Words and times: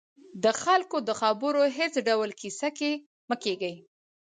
د 0.43 0.45
خلکو 0.63 0.97
د 1.07 1.09
خبرو 1.21 1.61
هېڅ 1.77 1.93
ډول 2.07 2.29
کیسه 2.41 2.69
کې 2.77 2.91
مه 3.29 3.35
کېږئ 3.43 3.75